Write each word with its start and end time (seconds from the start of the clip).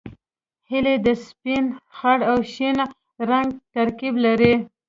هیلۍ 0.69 0.95
د 1.05 1.07
سپین، 1.25 1.65
خړ 1.97 2.19
او 2.31 2.37
شین 2.53 2.75
رنګ 3.29 3.49
ترکیب 3.73 4.13
لري 4.25 4.53